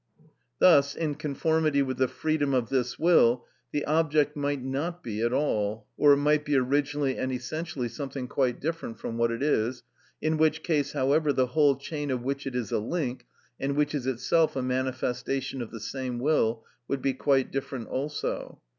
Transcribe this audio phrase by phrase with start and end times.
[0.57, 5.31] Thus, in conformity with the freedom of this will, the object might not be at
[5.31, 9.83] all, or it might be originally and essentially something quite different from what it is,
[10.19, 13.27] in which case, however, the whole chain of which it is a link,
[13.59, 18.59] and which is itself a manifestation of the same will, would be quite different also.